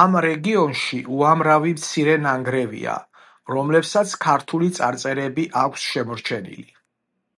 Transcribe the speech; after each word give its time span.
ამ 0.00 0.12
რეგიონში 0.24 0.98
უამრავი 1.16 1.72
მცირე 1.78 2.14
ნანგრევია, 2.26 2.94
რომლებსაც 3.54 4.16
ქართული 4.28 4.70
წარწერები 4.80 5.48
აქვს 5.64 5.92
შემორჩენილი. 5.96 6.68